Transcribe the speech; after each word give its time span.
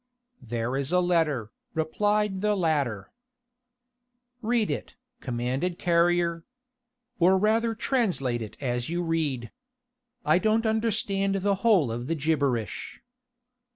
"There 0.41 0.75
is 0.77 0.91
a 0.91 0.99
letter," 0.99 1.51
replied 1.75 2.41
the 2.41 2.55
latter. 2.55 3.11
"Read 4.41 4.71
it," 4.71 4.95
commanded 5.19 5.77
Carrier. 5.77 6.43
"Or 7.19 7.37
rather 7.37 7.75
translate 7.75 8.41
it 8.41 8.57
as 8.59 8.89
you 8.89 9.03
read. 9.03 9.51
I 10.25 10.39
don't 10.39 10.65
understand 10.65 11.35
the 11.35 11.53
whole 11.61 11.91
of 11.91 12.07
the 12.07 12.15
gibberish." 12.15 12.99